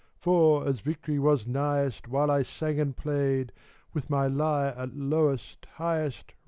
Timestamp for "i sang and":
2.31-2.97